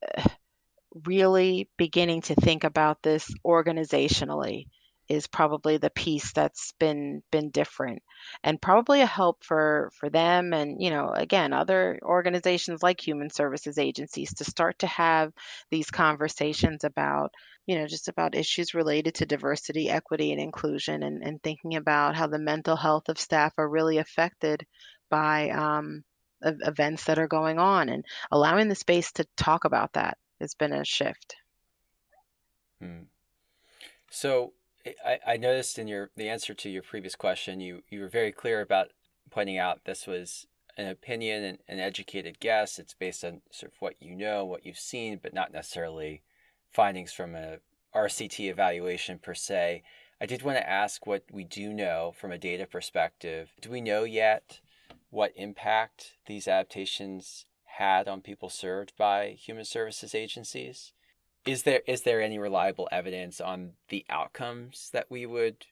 [1.06, 4.68] really beginning to think about this organizationally
[5.10, 8.02] is probably the piece that's been been different
[8.44, 13.30] and probably a help for for them and you know again other organizations like human
[13.30, 15.34] services agencies to start to have
[15.70, 17.34] these conversations about
[17.66, 22.16] you know just about issues related to diversity equity and inclusion and, and thinking about
[22.16, 24.66] how the mental health of staff are really affected
[25.10, 26.04] by um,
[26.42, 30.74] events that are going on and allowing the space to talk about that has been
[30.74, 31.36] a shift
[32.82, 33.04] hmm.
[34.10, 34.54] so
[34.86, 38.32] I, I noticed in your the answer to your previous question, you you were very
[38.32, 38.92] clear about
[39.30, 42.80] pointing out this was an opinion and an educated guess.
[42.80, 46.24] It's based on sort of what you know, what you've seen, but not necessarily
[46.72, 47.60] findings from a
[47.96, 49.84] RCT evaluation per se.
[50.20, 53.52] I did want to ask what we do know from a data perspective.
[53.62, 54.62] Do we know yet
[55.10, 60.94] what impact these adaptations had on people served by human services agencies?
[61.46, 65.66] Is there is there any reliable evidence on the outcomes that we would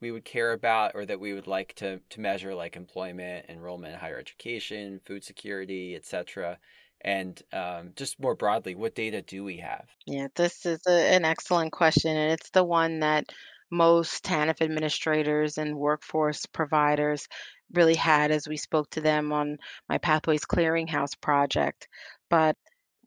[0.00, 3.94] we would care about or that we would like to to measure like employment enrollment
[3.94, 6.58] in higher education food security etc
[7.02, 9.86] and um, just more broadly what data do we have?
[10.06, 13.32] Yeah this is a, an excellent question and it's the one that
[13.70, 17.28] most tanf administrators and workforce providers
[17.72, 21.88] really had as we spoke to them on my pathways clearinghouse project.
[22.30, 22.56] But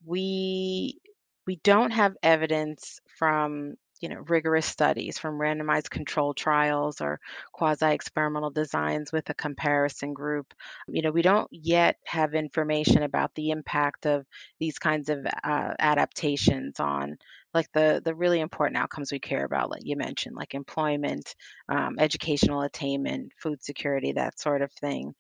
[0.06, 1.00] we
[1.48, 7.20] we don't have evidence from you know, rigorous studies from randomized controlled trials or
[7.52, 10.54] quasi-experimental designs with a comparison group.
[10.88, 14.26] You know, we don't yet have information about the impact of
[14.60, 17.18] these kinds of uh, adaptations on
[17.54, 21.36] like the the really important outcomes we care about, like you mentioned, like employment,
[21.68, 25.14] um, educational attainment, food security, that sort of thing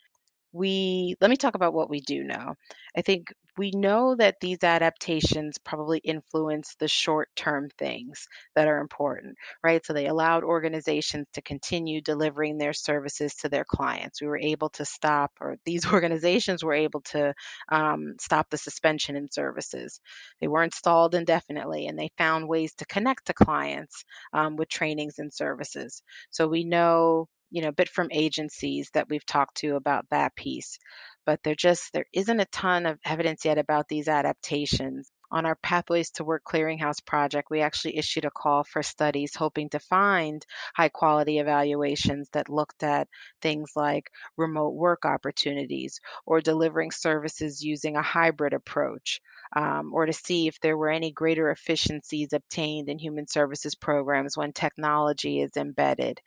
[0.51, 2.55] we let me talk about what we do know.
[2.95, 8.79] I think we know that these adaptations probably influence the short term things that are
[8.79, 9.85] important, right?
[9.85, 14.21] So they allowed organizations to continue delivering their services to their clients.
[14.21, 17.33] We were able to stop, or these organizations were able to
[17.69, 19.99] um, stop the suspension in services.
[20.39, 25.19] They were installed indefinitely and they found ways to connect to clients um, with trainings
[25.19, 26.01] and services.
[26.31, 30.77] So we know you know, bit from agencies that we've talked to about that piece.
[31.25, 35.11] But there just there isn't a ton of evidence yet about these adaptations.
[35.31, 39.69] On our Pathways to Work Clearinghouse project, we actually issued a call for studies hoping
[39.69, 40.43] to find
[40.75, 43.07] high quality evaluations that looked at
[43.39, 49.21] things like remote work opportunities or delivering services using a hybrid approach,
[49.55, 54.35] um, or to see if there were any greater efficiencies obtained in human services programs
[54.35, 56.19] when technology is embedded.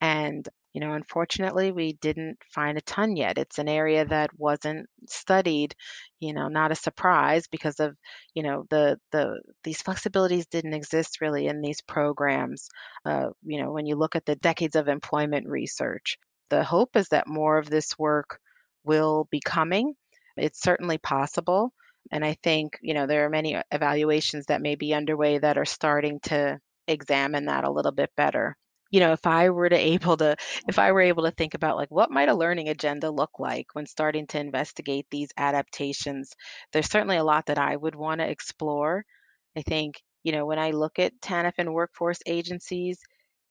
[0.00, 3.38] And you know, unfortunately, we didn't find a ton yet.
[3.38, 5.74] It's an area that wasn't studied,
[6.20, 7.96] you know, not a surprise because of,
[8.34, 12.68] you know, the the these flexibilities didn't exist really in these programs.
[13.04, 16.18] Uh, you know, when you look at the decades of employment research,
[16.50, 18.38] the hope is that more of this work
[18.84, 19.94] will be coming.
[20.36, 21.72] It's certainly possible.
[22.12, 25.64] And I think, you know, there are many evaluations that may be underway that are
[25.64, 28.56] starting to examine that a little bit better
[28.90, 30.36] you know if i were to able to
[30.68, 33.66] if i were able to think about like what might a learning agenda look like
[33.74, 36.34] when starting to investigate these adaptations
[36.72, 39.04] there's certainly a lot that i would want to explore.
[39.56, 42.98] I think you know when i look at tanf and workforce agencies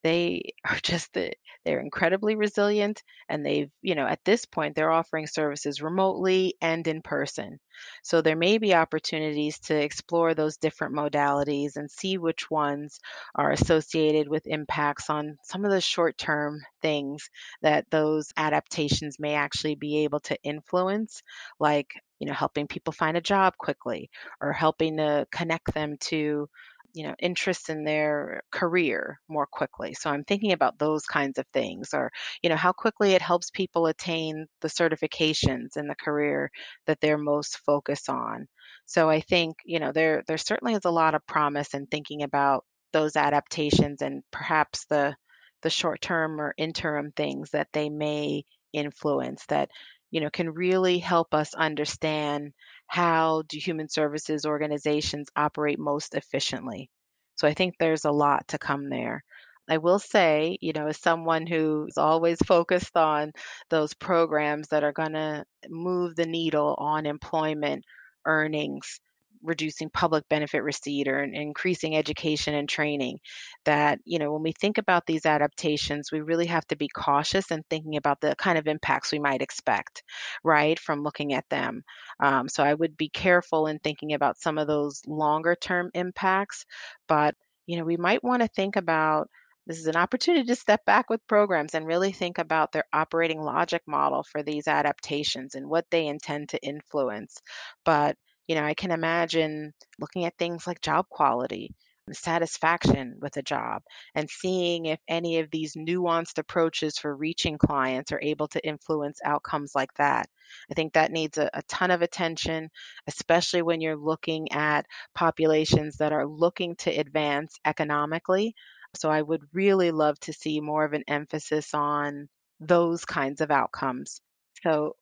[0.03, 1.33] they are just the,
[1.65, 6.87] they're incredibly resilient and they've you know at this point they're offering services remotely and
[6.87, 7.59] in person.
[8.03, 12.99] So there may be opportunities to explore those different modalities and see which ones
[13.35, 17.29] are associated with impacts on some of the short term things
[17.61, 21.21] that those adaptations may actually be able to influence
[21.59, 24.09] like you know helping people find a job quickly
[24.41, 26.49] or helping to connect them to
[26.97, 29.93] you know interest in their career more quickly.
[29.93, 32.11] So i'm thinking about those kinds of things or
[32.43, 36.51] you know how quickly it helps people attain the certifications in the career
[36.87, 38.47] that they're most focused on.
[38.85, 42.23] So i think you know there there certainly is a lot of promise in thinking
[42.23, 45.15] about those adaptations and perhaps the
[45.63, 49.69] the short term or interim things that they may influence that
[50.11, 52.53] you know can really help us understand
[52.87, 56.89] how do human services organizations operate most efficiently.
[57.35, 59.23] So I think there's a lot to come there.
[59.69, 63.33] I will say, you know, as someone who's always focused on
[63.69, 67.83] those programs that are going to move the needle on employment,
[68.25, 68.99] earnings,
[69.43, 73.19] reducing public benefit receipt or increasing education and training
[73.65, 77.51] that you know when we think about these adaptations we really have to be cautious
[77.51, 80.03] and thinking about the kind of impacts we might expect
[80.43, 81.83] right from looking at them
[82.19, 86.65] um, so i would be careful in thinking about some of those longer term impacts
[87.07, 89.29] but you know we might want to think about
[89.67, 93.41] this is an opportunity to step back with programs and really think about their operating
[93.41, 97.41] logic model for these adaptations and what they intend to influence.
[97.83, 98.15] But
[98.47, 101.73] you know, I can imagine looking at things like job quality
[102.13, 103.81] satisfaction with a job
[104.15, 109.19] and seeing if any of these nuanced approaches for reaching clients are able to influence
[109.23, 110.29] outcomes like that.
[110.71, 112.69] I think that needs a, a ton of attention,
[113.07, 118.55] especially when you're looking at populations that are looking to advance economically.
[118.95, 122.29] So I would really love to see more of an emphasis on
[122.59, 124.21] those kinds of outcomes.
[124.63, 124.95] So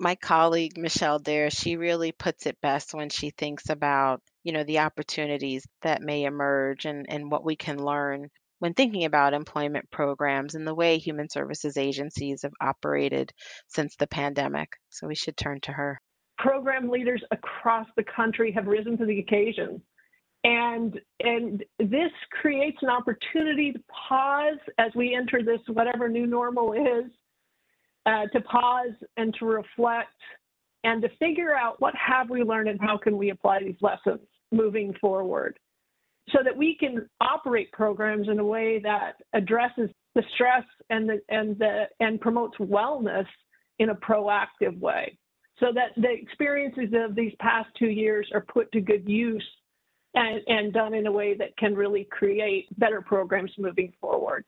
[0.00, 4.64] my colleague Michelle Derr, she really puts it best when she thinks about, you know,
[4.64, 8.28] the opportunities that may emerge and, and what we can learn
[8.60, 13.30] when thinking about employment programs and the way human services agencies have operated
[13.68, 14.70] since the pandemic.
[14.88, 16.00] So we should turn to her.
[16.38, 19.82] Program leaders across the country have risen to the occasion.
[20.44, 26.72] And and this creates an opportunity to pause as we enter this whatever new normal
[26.72, 27.10] is
[28.06, 30.08] uh, to pause and to reflect
[30.84, 34.20] and to figure out what have we learned and how can we apply these lessons
[34.50, 35.58] moving forward
[36.30, 41.20] so that we can operate programs in a way that addresses the stress and the,
[41.28, 43.26] and the and promotes wellness
[43.78, 45.16] in a proactive way
[45.58, 49.46] so that the experiences of these past two years are put to good use
[50.14, 54.44] and, and done in a way that can really create better programs moving forward.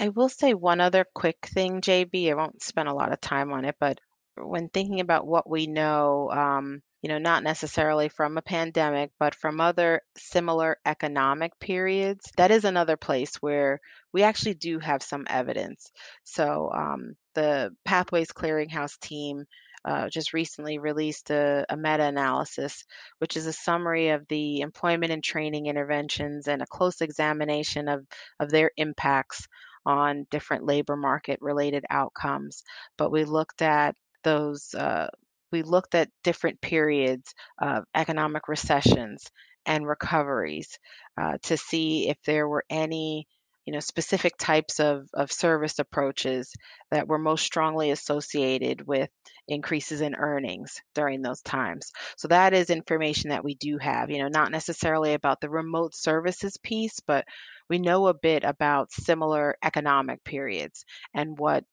[0.00, 2.30] I will say one other quick thing, JB.
[2.30, 4.00] I won't spend a lot of time on it, but
[4.34, 9.34] when thinking about what we know, um, you know, not necessarily from a pandemic, but
[9.34, 13.78] from other similar economic periods, that is another place where
[14.10, 15.92] we actually do have some evidence.
[16.24, 19.44] So um, the Pathways Clearinghouse team
[19.84, 22.86] uh, just recently released a, a meta analysis,
[23.18, 28.06] which is a summary of the employment and training interventions and a close examination of,
[28.38, 29.46] of their impacts
[29.86, 32.62] on different labor market related outcomes.
[32.98, 35.08] But we looked at those, uh,
[35.52, 39.24] we looked at different periods of economic recessions
[39.66, 40.78] and recoveries
[41.20, 43.26] uh, to see if there were any
[43.66, 46.52] you know specific types of, of service approaches
[46.90, 49.10] that were most strongly associated with
[49.48, 51.90] increases in earnings during those times.
[52.16, 55.94] So that is information that we do have you know not necessarily about the remote
[55.94, 57.24] services piece but
[57.68, 60.84] we know a bit about similar economic periods
[61.14, 61.64] and what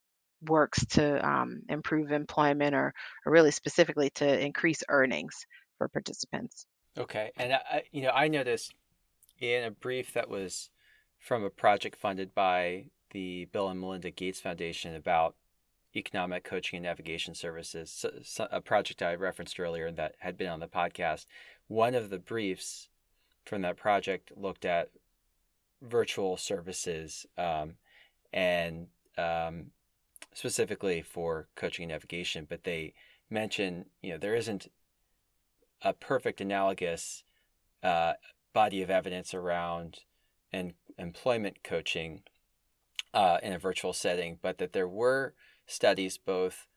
[0.48, 2.94] works to um, improve employment or,
[3.26, 5.48] or really specifically to increase earnings
[5.80, 6.68] for participants.
[6.98, 8.74] Okay and I, you know i noticed
[9.40, 10.70] in a brief that was
[11.28, 15.36] from a project funded by the Bill and Melinda Gates Foundation about
[15.94, 20.48] economic coaching and navigation services, so, so a project I referenced earlier that had been
[20.48, 21.26] on the podcast.
[21.68, 22.88] One of the briefs
[23.44, 24.90] from that project looked at
[25.82, 27.74] virtual services um,
[28.32, 29.72] and um,
[30.34, 32.94] specifically for coaching and navigation, but they
[33.30, 34.72] mention you know there isn't
[35.82, 37.24] a perfect analogous
[37.84, 38.14] uh,
[38.54, 40.00] body of evidence around
[40.54, 42.22] and employment coaching
[43.14, 45.34] uh, in a virtual setting, but that there were
[45.66, 46.68] studies both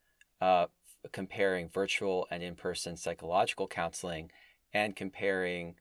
[0.40, 0.66] uh,
[1.12, 4.30] comparing virtual and in person psychological counseling
[4.72, 5.74] and comparing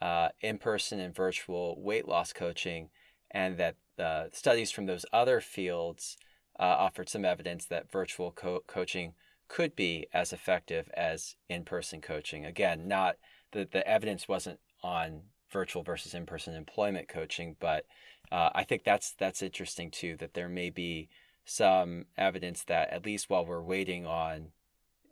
[0.00, 2.90] uh, in person and virtual weight loss coaching,
[3.30, 6.16] and that uh, studies from those other fields
[6.58, 9.14] uh, offered some evidence that virtual co- coaching
[9.48, 12.44] could be as effective as in person coaching.
[12.44, 13.16] Again, not
[13.52, 15.22] that the evidence wasn't on
[15.54, 17.56] virtual versus in-person employment coaching.
[17.58, 17.86] But
[18.30, 20.18] uh, I think that's that's interesting too.
[20.18, 21.08] That there may be
[21.46, 24.48] some evidence that at least while we're waiting on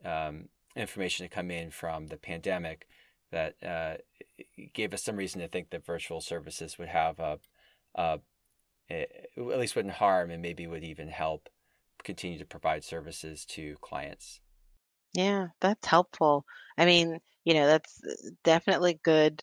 [0.04, 2.86] um, information to come in from the pandemic,
[3.30, 3.94] that uh,
[4.74, 7.38] gave us some reason to think that virtual services would have a,
[7.94, 8.20] a,
[8.90, 11.48] a at least wouldn't harm and maybe would even help
[12.04, 14.40] continue to provide services to clients.
[15.14, 16.44] Yeah, that's helpful.
[16.76, 18.00] I mean, you know, that's
[18.44, 19.42] definitely good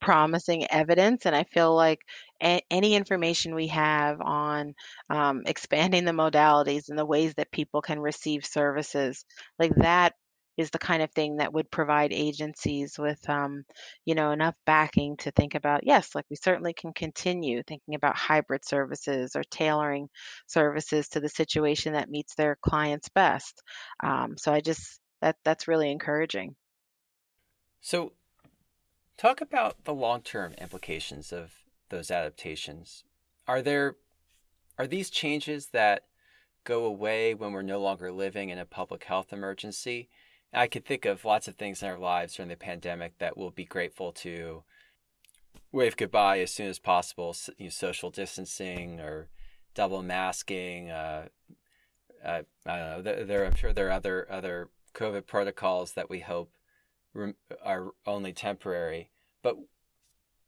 [0.00, 1.26] promising evidence.
[1.26, 2.00] And I feel like
[2.42, 4.74] a- any information we have on
[5.10, 9.24] um, expanding the modalities and the ways that people can receive services,
[9.58, 10.14] like that
[10.56, 13.64] is the kind of thing that would provide agencies with um,
[14.04, 18.16] you know enough backing to think about yes like we certainly can continue thinking about
[18.16, 20.08] hybrid services or tailoring
[20.46, 23.62] services to the situation that meets their clients best
[24.02, 26.54] um, so i just that that's really encouraging
[27.80, 28.12] so
[29.18, 31.52] Talk about the long-term implications of
[31.88, 33.02] those adaptations.
[33.48, 33.96] Are there
[34.78, 36.04] are these changes that
[36.62, 40.08] go away when we're no longer living in a public health emergency?
[40.54, 43.50] I could think of lots of things in our lives during the pandemic that we'll
[43.50, 44.62] be grateful to
[45.72, 47.34] wave goodbye as soon as possible.
[47.56, 49.30] You know, social distancing or
[49.74, 50.90] double masking.
[50.90, 51.26] Uh,
[52.24, 53.02] uh, I don't know.
[53.02, 56.52] There, there, I'm sure there are other other COVID protocols that we hope
[57.64, 59.10] are only temporary.
[59.42, 59.56] But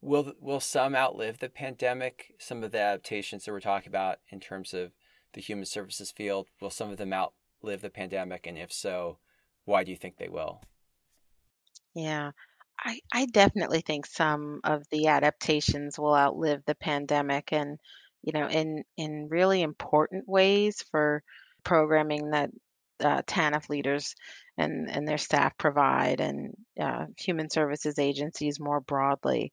[0.01, 2.35] will will some outlive the pandemic?
[2.39, 4.93] Some of the adaptations that we're talking about in terms of
[5.33, 8.47] the human services field, will some of them outlive the pandemic?
[8.47, 9.18] And if so,
[9.64, 10.62] why do you think they will?
[11.95, 12.33] Yeah,
[12.79, 17.79] I, I definitely think some of the adaptations will outlive the pandemic and,
[18.23, 21.23] you know, in in really important ways for
[21.64, 22.51] programming that
[23.01, 24.15] uh, TANF leaders
[24.59, 29.53] and, and their staff provide and uh, human services agencies more broadly.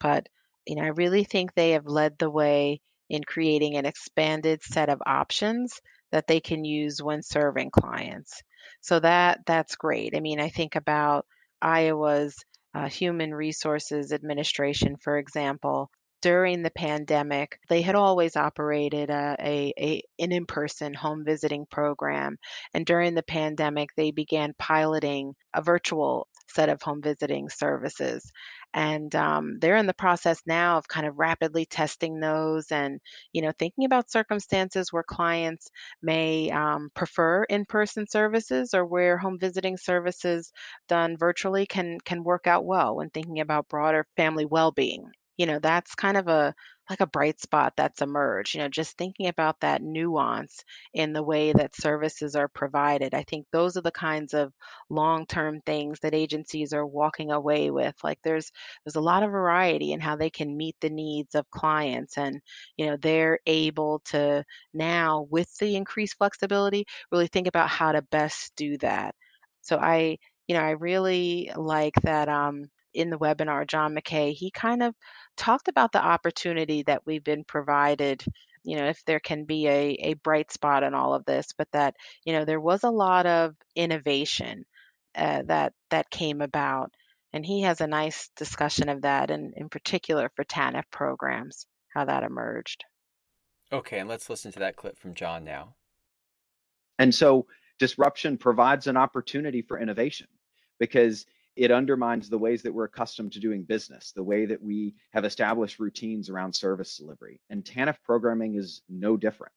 [0.00, 0.26] But,
[0.66, 4.88] you know, I really think they have led the way in creating an expanded set
[4.88, 5.80] of options
[6.12, 8.42] that they can use when serving clients.
[8.80, 10.14] So that that's great.
[10.16, 11.26] I mean, I think about
[11.60, 12.36] Iowa's
[12.74, 15.90] uh, Human Resources Administration, for example,
[16.22, 22.36] during the pandemic, they had always operated a, a, a, an in-person home visiting program,
[22.74, 28.30] and during the pandemic, they began piloting a virtual set of home visiting services.
[28.74, 33.00] and um, they're in the process now of kind of rapidly testing those and
[33.32, 35.68] you know thinking about circumstances where clients
[36.02, 40.52] may um, prefer in-person services or where home visiting services
[40.88, 45.04] done virtually can can work out well when thinking about broader family well-being
[45.38, 46.54] you know that's kind of a
[46.90, 50.64] like a bright spot that's emerged you know just thinking about that nuance
[50.94, 54.52] in the way that services are provided i think those are the kinds of
[54.90, 58.50] long-term things that agencies are walking away with like there's
[58.84, 62.40] there's a lot of variety in how they can meet the needs of clients and
[62.76, 68.02] you know they're able to now with the increased flexibility really think about how to
[68.02, 69.14] best do that.
[69.62, 72.64] So i you know i really like that um
[72.98, 74.94] in the webinar john mckay he kind of
[75.36, 78.22] talked about the opportunity that we've been provided
[78.64, 81.68] you know if there can be a, a bright spot in all of this but
[81.72, 81.94] that
[82.24, 84.64] you know there was a lot of innovation
[85.14, 86.92] uh, that that came about
[87.32, 92.04] and he has a nice discussion of that and in particular for tanf programs how
[92.04, 92.84] that emerged.
[93.72, 95.74] Okay and let's listen to that clip from john now.
[96.98, 97.46] And so
[97.78, 100.26] disruption provides an opportunity for innovation
[100.78, 101.26] because
[101.58, 105.24] it undermines the ways that we're accustomed to doing business, the way that we have
[105.24, 107.40] established routines around service delivery.
[107.50, 109.52] And TANF programming is no different,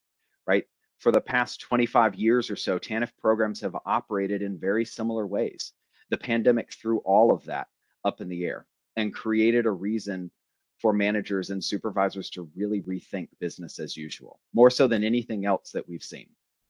[0.47, 0.65] right?
[0.97, 5.73] For the past 25 years or so, TANF programs have operated in very similar ways.
[6.09, 7.67] The pandemic threw all of that
[8.03, 10.31] up in the air and created a reason
[10.79, 15.69] for managers and supervisors to really rethink business as usual, more so than anything else
[15.71, 16.29] that we've seen.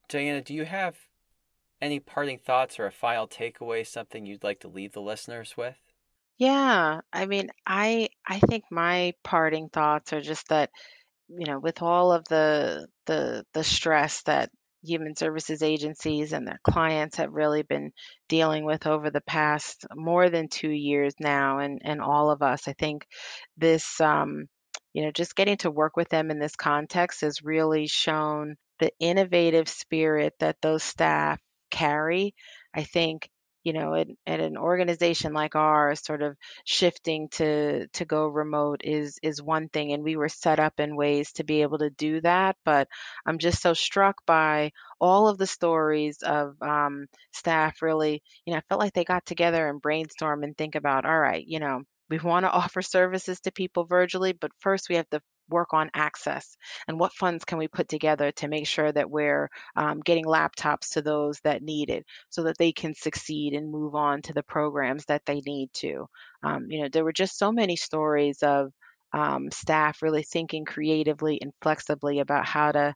[0.10, 0.98] Diana, do you have
[1.82, 5.78] any parting thoughts or a final takeaway, something you'd like to leave the listeners with?
[6.38, 10.72] Yeah, I mean, I I think my parting thoughts are just that,
[11.30, 14.50] you know, with all of the the the stress that
[14.84, 17.92] human services agencies and their clients have really been
[18.28, 22.68] dealing with over the past more than two years now, and and all of us,
[22.68, 23.06] I think
[23.58, 24.48] this, um,
[24.94, 28.92] you know, just getting to work with them in this context has really shown the
[29.00, 31.40] innovative spirit that those staff
[31.72, 32.36] carry.
[32.74, 33.30] I think
[33.64, 38.82] you know at, at an organization like ours sort of shifting to to go remote
[38.84, 41.90] is is one thing and we were set up in ways to be able to
[41.92, 42.88] do that but
[43.26, 48.58] i'm just so struck by all of the stories of um, staff really you know
[48.58, 51.82] i felt like they got together and brainstorm and think about all right you know
[52.10, 55.91] we want to offer services to people virtually but first we have to work on
[55.93, 60.26] access and what funds can we put together to make sure that we're um, getting
[60.26, 64.34] laptops to those that need it so that they can succeed and move on to
[64.34, 66.08] the programs that they need to.
[66.43, 68.72] Um, you know, there were just so many stories of
[69.14, 72.95] um, staff really thinking creatively and flexibly about how to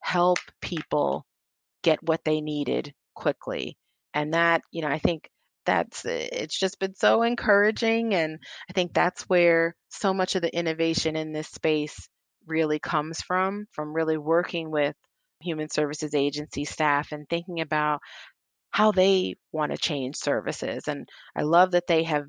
[0.00, 1.26] help people
[1.82, 3.76] get what they needed quickly.
[4.14, 5.28] And that, you know, I think
[5.68, 8.38] that's eh, it's just been so encouraging and
[8.70, 12.08] i think that's where so much of the innovation in this space
[12.46, 14.96] really comes from from really working with
[15.40, 18.00] human services agency staff and thinking about
[18.70, 21.06] how they want to change services and
[21.36, 22.24] i love that they have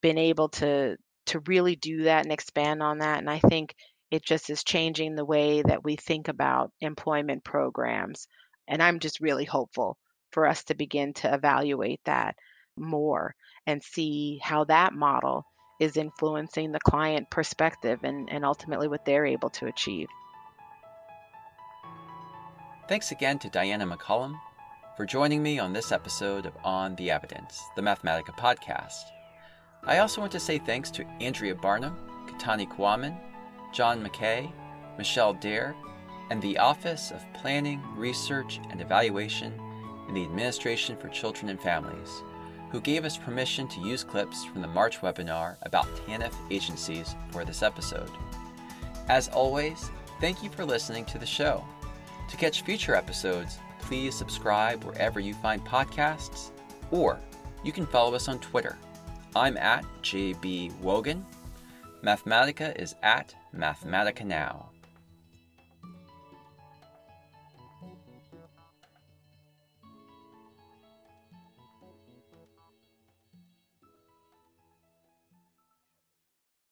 [0.00, 3.74] been able to to really do that and expand on that and i think
[4.10, 8.26] it just is changing the way that we think about employment programs
[8.66, 9.98] and i'm just really hopeful
[10.32, 12.34] for us to begin to evaluate that
[12.80, 13.34] more
[13.66, 15.46] and see how that model
[15.78, 20.08] is influencing the client perspective and, and ultimately what they're able to achieve.
[22.88, 24.38] Thanks again to Diana McCallum
[24.96, 29.04] for joining me on this episode of On the Evidence, the Mathematica podcast.
[29.84, 33.16] I also want to say thanks to Andrea Barnum, Katani Kwaman,
[33.72, 34.52] John McKay,
[34.98, 35.74] Michelle Derr,
[36.30, 39.58] and the Office of Planning, Research, and Evaluation
[40.08, 42.22] in the Administration for Children and Families
[42.70, 47.44] who gave us permission to use clips from the March webinar about TANF agencies for
[47.44, 48.10] this episode.
[49.08, 49.90] As always,
[50.20, 51.64] thank you for listening to the show.
[52.28, 56.50] To catch future episodes, please subscribe wherever you find podcasts,
[56.90, 57.18] or
[57.64, 58.78] you can follow us on Twitter.
[59.34, 61.24] I'm at JB Wogan.
[62.02, 64.69] Mathematica is at Mathematica Now.